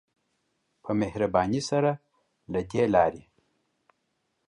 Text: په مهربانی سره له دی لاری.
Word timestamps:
په 0.83 0.91
مهربانی 1.01 1.61
سره 1.69 1.91
له 2.51 2.61
دی 2.69 2.85
لاری. 2.95 3.23